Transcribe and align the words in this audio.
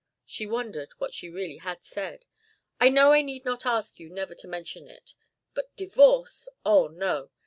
She 0.25 0.47
wondered 0.47 0.93
what 0.97 1.13
she 1.13 1.29
really 1.29 1.57
had 1.57 1.83
said. 1.83 2.25
"I 2.79 2.89
know 2.89 3.11
I 3.11 3.21
need 3.21 3.45
not 3.45 3.67
ask 3.67 3.99
you 3.99 4.09
never 4.09 4.33
to 4.33 4.47
mention 4.47 4.87
it. 4.87 5.13
But 5.53 5.75
divorce! 5.75 6.49
Oh, 6.65 6.87
no. 6.87 7.29